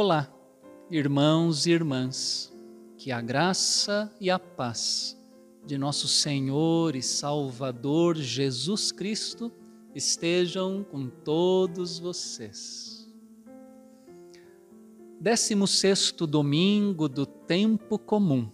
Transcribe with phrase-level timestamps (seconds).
[0.00, 0.32] Olá,
[0.88, 2.54] irmãos e irmãs,
[2.96, 5.20] que a graça e a paz
[5.66, 9.50] de nosso Senhor e Salvador Jesus Cristo
[9.92, 13.10] estejam com todos vocês.
[15.20, 18.48] Décimo sexto domingo do tempo comum.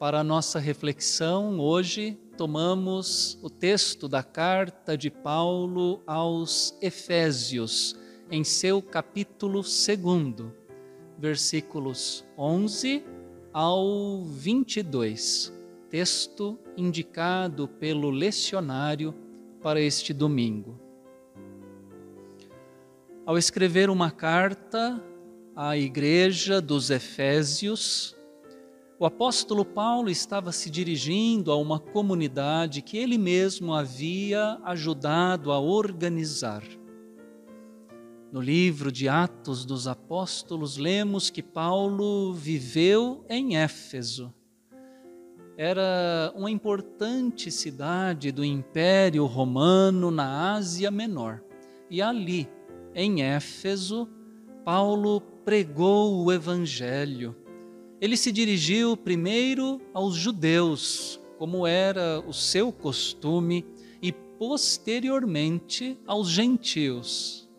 [0.00, 7.94] Para nossa reflexão, hoje tomamos o texto da carta de Paulo aos Efésios,
[8.30, 10.52] em seu capítulo 2,
[11.18, 13.04] versículos 11
[13.52, 19.12] ao 22 texto indicado pelo lecionário
[19.60, 20.80] para este domingo.
[23.26, 25.02] Ao escrever uma carta
[25.54, 28.16] à igreja dos Efésios,
[29.00, 35.58] o apóstolo Paulo estava se dirigindo a uma comunidade que ele mesmo havia ajudado a
[35.58, 36.62] organizar.
[38.32, 44.32] No livro de Atos dos Apóstolos, lemos que Paulo viveu em Éfeso
[45.62, 51.42] era uma importante cidade do Império Romano na Ásia Menor.
[51.90, 52.48] E ali,
[52.94, 54.08] em Éfeso,
[54.64, 57.36] Paulo pregou o Evangelho.
[58.00, 63.66] Ele se dirigiu primeiro aos judeus, como era o seu costume,
[64.00, 67.49] e posteriormente aos gentios.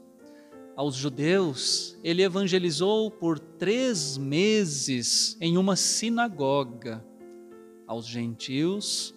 [0.82, 7.06] Aos judeus, ele evangelizou por três meses em uma sinagoga
[7.86, 9.14] aos gentios,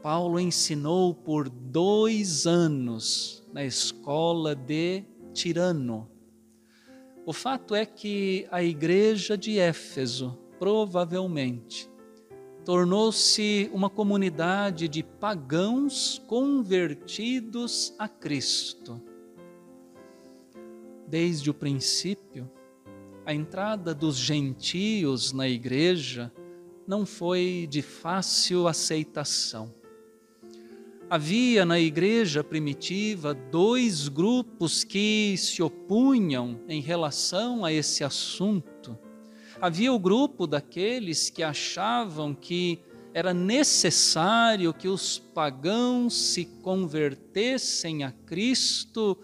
[0.00, 5.02] Paulo ensinou por dois anos na escola de
[5.34, 6.08] Tirano.
[7.26, 11.90] O fato é que a igreja de Éfeso, provavelmente,
[12.64, 19.07] tornou-se uma comunidade de pagãos convertidos a Cristo.
[21.08, 22.50] Desde o princípio,
[23.24, 26.30] a entrada dos gentios na igreja
[26.86, 29.74] não foi de fácil aceitação.
[31.08, 38.98] Havia na igreja primitiva dois grupos que se opunham em relação a esse assunto.
[39.62, 42.80] Havia o grupo daqueles que achavam que
[43.14, 49.16] era necessário que os pagãos se convertessem a Cristo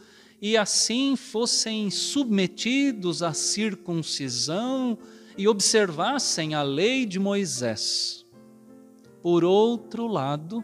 [0.44, 4.99] e assim fossem submetidos à circuncisão
[5.38, 8.27] e observassem a lei de Moisés.
[9.22, 10.62] Por outro lado,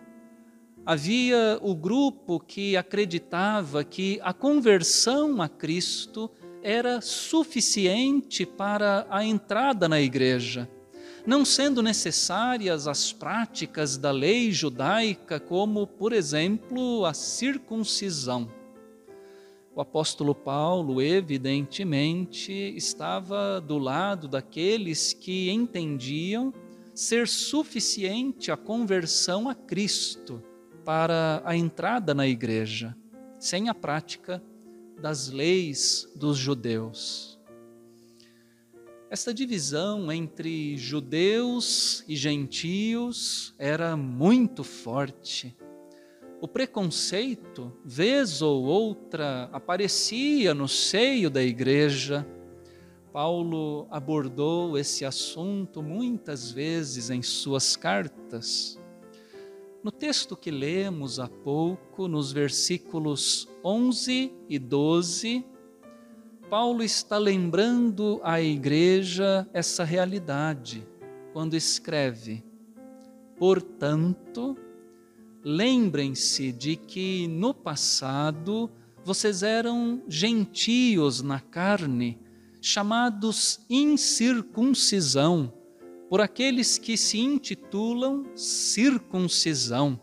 [0.84, 6.30] havia o grupo que acreditava que a conversão a Cristo
[6.62, 10.70] era suficiente para a entrada na igreja,
[11.26, 18.59] não sendo necessárias as práticas da lei judaica, como, por exemplo, a circuncisão.
[19.74, 26.52] O apóstolo Paulo, evidentemente, estava do lado daqueles que entendiam
[26.92, 30.42] ser suficiente a conversão a Cristo
[30.84, 32.96] para a entrada na igreja,
[33.38, 34.42] sem a prática
[35.00, 37.38] das leis dos judeus.
[39.08, 45.56] Esta divisão entre judeus e gentios era muito forte
[46.40, 52.26] o preconceito, vez ou outra, aparecia no seio da igreja.
[53.12, 58.80] Paulo abordou esse assunto muitas vezes em suas cartas.
[59.82, 65.44] No texto que lemos há pouco, nos versículos 11 e 12,
[66.48, 70.86] Paulo está lembrando à igreja essa realidade
[71.32, 72.42] quando escreve:
[73.36, 74.56] Portanto,
[75.44, 78.70] lembrem-se de que no passado
[79.04, 82.18] vocês eram gentios na carne,
[82.60, 85.52] chamados incircuncisão,
[86.08, 89.98] por aqueles que se intitulam circuncisão,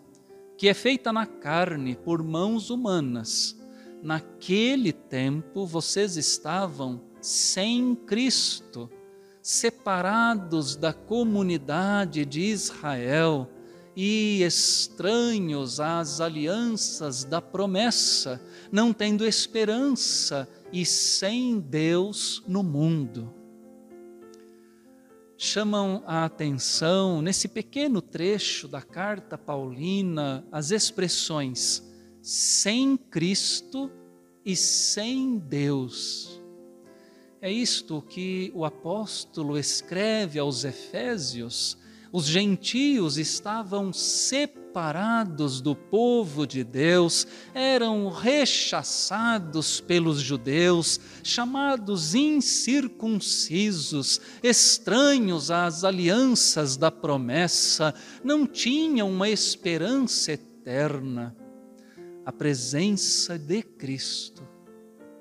[0.58, 3.56] que é feita na carne por mãos humanas.
[4.02, 8.90] Naquele tempo vocês estavam sem Cristo,
[9.42, 13.50] separados da comunidade de Israel
[14.00, 18.40] e estranhos às alianças da promessa,
[18.72, 23.34] não tendo esperança e sem Deus no mundo.
[25.36, 31.84] Chamam a atenção nesse pequeno trecho da carta paulina as expressões
[32.22, 33.92] sem Cristo
[34.46, 36.40] e sem Deus.
[37.42, 41.80] É isto que o apóstolo escreve aos Efésios
[42.18, 55.52] os gentios estavam separados do povo de Deus, eram rechaçados pelos judeus, chamados incircuncisos, estranhos
[55.52, 57.94] às alianças da promessa,
[58.24, 61.36] não tinham uma esperança eterna.
[62.26, 64.42] A presença de Cristo,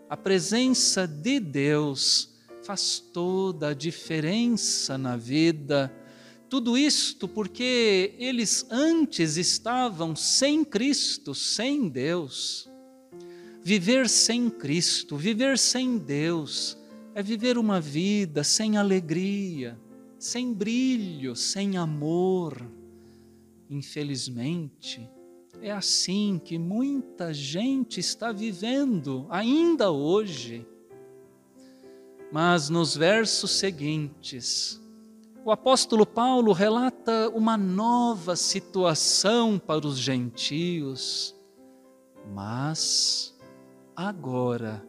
[0.08, 5.92] a presença de Deus, faz toda a diferença na vida
[6.48, 12.68] tudo isto porque eles antes estavam sem Cristo, sem Deus.
[13.62, 16.78] Viver sem Cristo, viver sem Deus,
[17.14, 19.76] é viver uma vida sem alegria,
[20.18, 22.64] sem brilho, sem amor.
[23.68, 25.08] Infelizmente,
[25.60, 30.64] é assim que muita gente está vivendo ainda hoje.
[32.30, 34.80] Mas nos versos seguintes,
[35.46, 41.36] o apóstolo Paulo relata uma nova situação para os gentios,
[42.34, 43.32] mas
[43.94, 44.84] agora,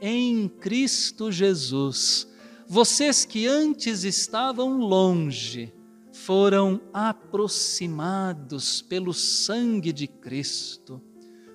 [0.00, 2.28] em Cristo Jesus,
[2.66, 5.72] vocês que antes estavam longe,
[6.12, 11.00] foram aproximados pelo sangue de Cristo,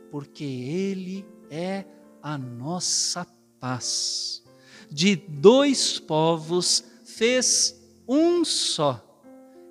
[0.09, 1.83] porque Ele é
[2.23, 3.27] a nossa
[3.59, 4.41] paz.
[4.89, 9.03] De dois povos fez um só,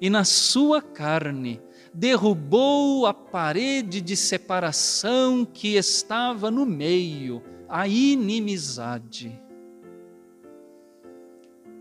[0.01, 1.61] e na sua carne
[1.93, 9.41] derrubou a parede de separação que estava no meio, a inimizade.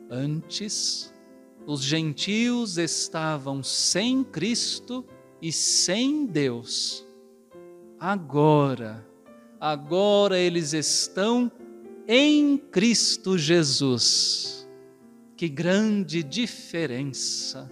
[0.10, 1.12] Antes,
[1.66, 5.04] os gentios estavam sem Cristo
[5.42, 7.06] e sem Deus.
[8.00, 9.06] Agora,
[9.60, 11.52] agora eles estão
[12.08, 14.63] em Cristo Jesus
[15.36, 17.70] que grande diferença!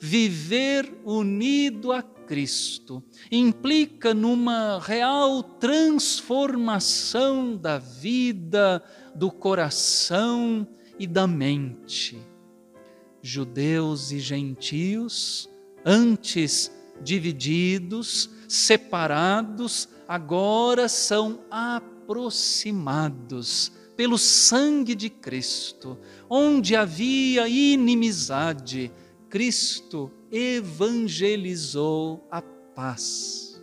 [0.00, 8.82] Viver unido a Cristo implica numa real transformação da vida,
[9.14, 10.66] do coração
[10.98, 12.18] e da mente.
[13.22, 15.48] Judeus e gentios,
[15.84, 23.70] antes divididos, separados, agora são aproximados
[24.02, 25.96] pelo sangue de Cristo,
[26.28, 28.90] onde havia inimizade,
[29.30, 33.62] Cristo evangelizou a paz.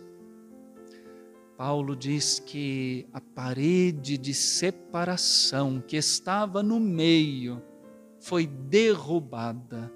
[1.58, 7.62] Paulo diz que a parede de separação que estava no meio
[8.18, 9.92] foi derrubada.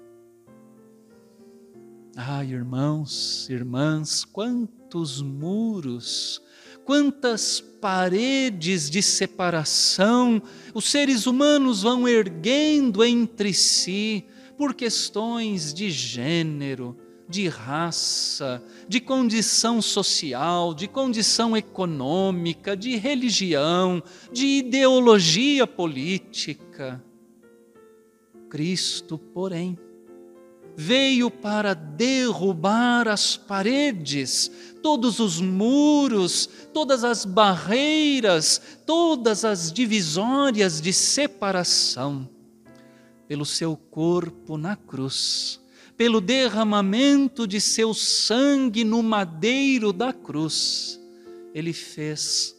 [2.15, 6.39] Ah, irmãos, irmãs, quantos muros
[6.85, 10.41] quantas paredes de separação
[10.73, 14.23] os seres humanos vão erguendo entre si
[14.57, 16.95] por questões de gênero,
[17.27, 24.01] de raça, de condição social, de condição econômica, de religião,
[24.31, 27.03] de ideologia política.
[28.47, 29.77] Cristo, porém,
[30.77, 34.51] veio para derrubar as paredes,
[34.81, 42.29] todos os muros, todas as barreiras, todas as divisórias de separação,
[43.27, 45.59] pelo seu corpo na cruz,
[45.97, 50.99] pelo derramamento de seu sangue no madeiro da cruz,
[51.53, 52.53] ele fez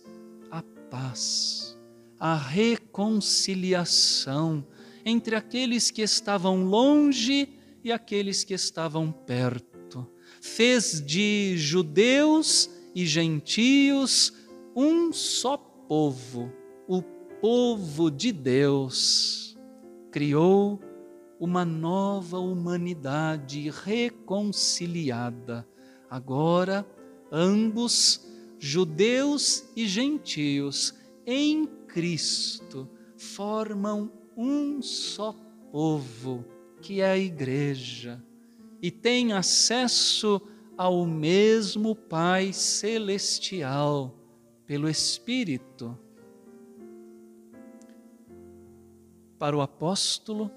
[0.51, 1.77] a paz,
[2.19, 4.67] a reconciliação
[5.05, 7.56] entre aqueles que estavam longe
[7.87, 10.11] e aqueles que estavam perto.
[10.41, 14.33] Fez de judeus e gentios
[14.75, 16.53] um só povo,
[16.89, 17.01] o
[17.41, 19.57] povo de Deus.
[20.11, 20.81] Criou
[21.39, 25.65] uma nova humanidade reconciliada.
[26.11, 26.85] Agora,
[27.31, 28.27] ambos,
[28.59, 30.93] judeus e gentios,
[31.25, 35.33] em Cristo, formam um só
[35.71, 36.56] povo
[36.87, 38.23] que é a igreja
[38.81, 40.41] e tem acesso
[40.79, 44.15] ao mesmo Pai celestial
[44.65, 45.99] pelo Espírito.
[49.37, 50.49] Para o apóstolo,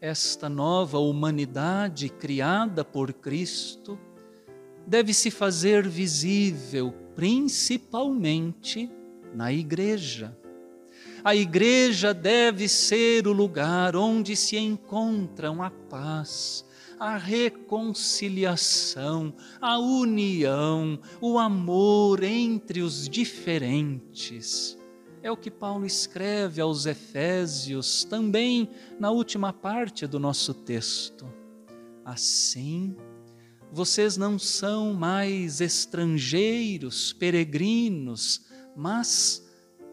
[0.00, 3.98] esta nova humanidade criada por Cristo
[4.86, 8.90] deve se fazer visível principalmente
[9.34, 10.34] na igreja.
[11.24, 16.62] A igreja deve ser o lugar onde se encontram a paz,
[17.00, 24.76] a reconciliação, a união, o amor entre os diferentes.
[25.22, 28.68] É o que Paulo escreve aos Efésios, também
[29.00, 31.26] na última parte do nosso texto.
[32.04, 32.94] Assim,
[33.72, 38.44] vocês não são mais estrangeiros, peregrinos,
[38.76, 39.43] mas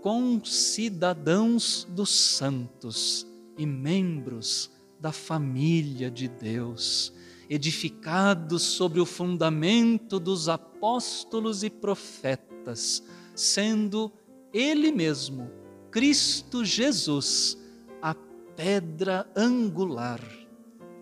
[0.01, 3.25] concidadãos dos santos
[3.57, 7.13] e membros da família de Deus,
[7.49, 13.03] edificados sobre o fundamento dos apóstolos e profetas,
[13.35, 14.11] sendo
[14.53, 15.49] Ele mesmo,
[15.91, 17.57] Cristo Jesus,
[18.01, 18.15] a
[18.55, 20.21] pedra angular.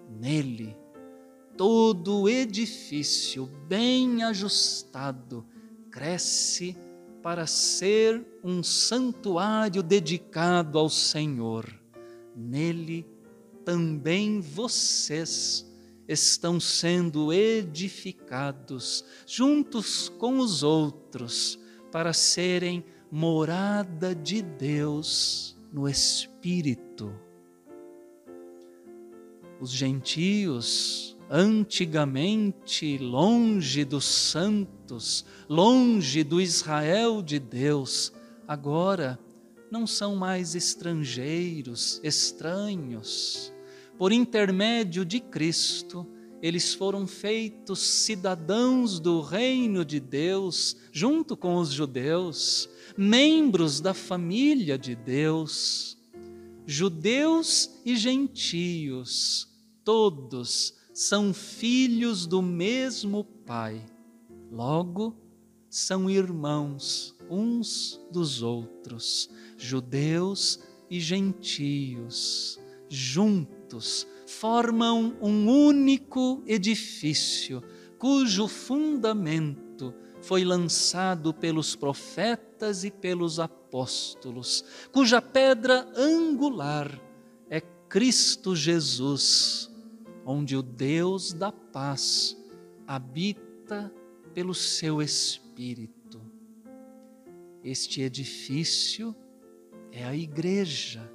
[0.10, 0.76] Nele,
[1.56, 5.46] todo edifício bem ajustado
[5.92, 6.76] cresce
[7.22, 11.68] para ser um santuário dedicado ao Senhor.
[12.36, 13.06] Nele
[13.66, 15.66] também vocês
[16.08, 21.60] estão sendo edificados juntos com os outros
[21.92, 27.14] para serem morada de Deus no Espírito.
[29.60, 34.06] Os gentios, antigamente longe dos
[35.48, 38.12] longe do Israel de Deus,
[38.48, 39.20] agora
[39.72, 43.54] não são mais estrangeiros, estranhos.
[43.98, 46.08] Por intermédio de Cristo,
[46.42, 54.78] eles foram feitos cidadãos do reino de Deus, junto com os judeus, membros da família
[54.78, 55.98] de Deus.
[56.66, 59.48] Judeus e gentios,
[59.84, 63.84] todos são filhos do mesmo Pai.
[64.52, 65.16] Logo,
[65.70, 77.64] são irmãos uns dos outros, judeus e gentios, juntos formam um único edifício,
[78.00, 87.00] cujo fundamento foi lançado pelos profetas e pelos apóstolos, cuja pedra angular
[87.50, 89.72] é Cristo Jesus,
[90.26, 92.36] onde o Deus da paz
[92.88, 93.94] habita
[94.34, 96.22] pelo seu Espírito.
[97.64, 99.16] Este edifício
[99.92, 101.12] é a igreja.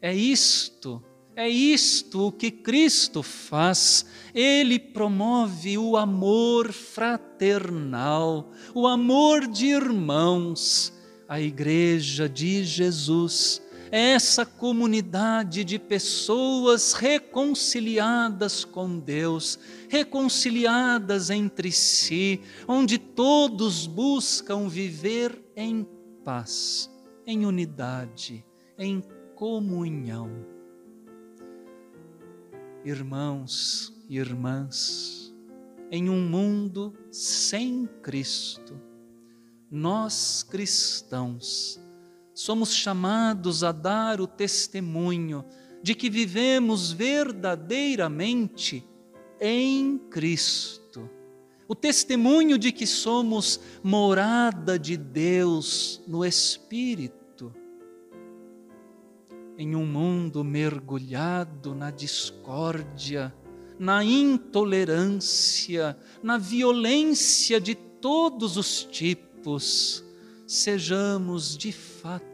[0.00, 1.02] É isto,
[1.34, 4.06] é isto o que Cristo faz.
[4.34, 10.92] Ele promove o amor fraternal, o amor de irmãos.
[11.28, 22.98] A igreja de Jesus essa comunidade de pessoas reconciliadas com Deus, reconciliadas entre si, onde
[22.98, 25.86] todos buscam viver em
[26.24, 26.90] paz,
[27.26, 28.44] em unidade,
[28.78, 29.02] em
[29.34, 30.30] comunhão.
[32.84, 35.34] Irmãos e irmãs,
[35.90, 38.80] em um mundo sem Cristo,
[39.70, 41.80] nós cristãos,
[42.38, 45.44] somos chamados a dar o testemunho
[45.82, 48.84] de que vivemos verdadeiramente
[49.40, 51.10] em Cristo.
[51.66, 57.52] O testemunho de que somos morada de Deus no Espírito.
[59.58, 63.34] Em um mundo mergulhado na discórdia,
[63.76, 70.04] na intolerância, na violência de todos os tipos,
[70.46, 72.27] sejamos de fato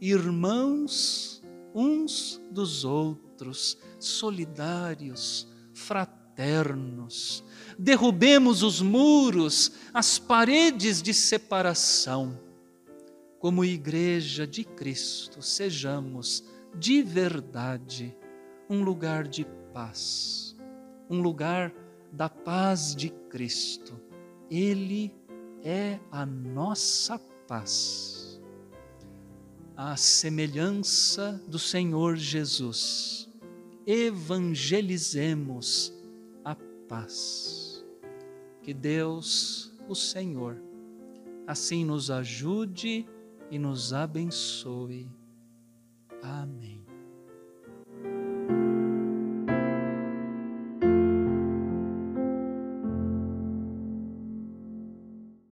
[0.00, 1.42] irmãos
[1.74, 7.44] uns dos outros, solidários, fraternos.
[7.76, 12.38] Derrubemos os muros, as paredes de separação.
[13.40, 16.44] Como igreja de Cristo, sejamos
[16.78, 18.16] de verdade
[18.70, 20.56] um lugar de paz,
[21.10, 21.74] um lugar
[22.12, 24.00] da paz de Cristo.
[24.50, 25.12] Ele
[25.62, 28.23] é a nossa paz.
[29.76, 33.28] A semelhança do Senhor Jesus,
[33.84, 35.92] evangelizemos
[36.44, 36.56] a
[36.88, 37.84] paz.
[38.62, 40.62] Que Deus, o Senhor,
[41.44, 43.04] assim nos ajude
[43.50, 45.08] e nos abençoe.
[46.22, 46.80] Amém.